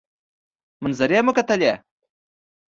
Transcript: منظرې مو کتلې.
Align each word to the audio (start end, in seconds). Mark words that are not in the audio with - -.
منظرې 0.81 1.19
مو 1.25 1.31
کتلې. 1.37 1.71